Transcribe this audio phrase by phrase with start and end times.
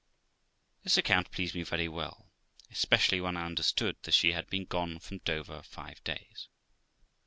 [0.83, 2.25] This account pleased me very well,
[2.71, 6.47] especially when I understood that she had been gone from Dover five days.